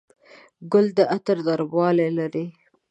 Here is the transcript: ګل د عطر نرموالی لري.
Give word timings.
ګل 0.71 0.87
د 0.97 0.99
عطر 1.13 1.37
نرموالی 1.47 2.09
لري. 2.17 2.45